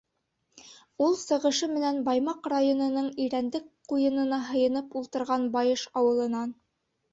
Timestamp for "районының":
2.55-3.11